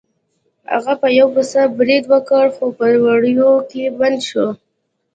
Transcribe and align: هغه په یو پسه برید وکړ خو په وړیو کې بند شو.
هغه 0.73 0.93
په 1.01 1.07
یو 1.19 1.27
پسه 1.35 1.61
برید 1.77 2.03
وکړ 2.13 2.45
خو 2.55 2.65
په 2.77 2.85
وړیو 3.05 3.51
کې 3.69 3.83
بند 3.99 4.19
شو. 4.29 4.47